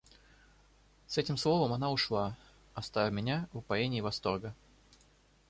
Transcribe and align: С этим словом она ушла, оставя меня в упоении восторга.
С 1.05 1.19
этим 1.19 1.37
словом 1.37 1.73
она 1.73 1.91
ушла, 1.91 2.35
оставя 2.73 3.11
меня 3.11 3.47
в 3.53 3.59
упоении 3.59 4.01
восторга. 4.01 4.55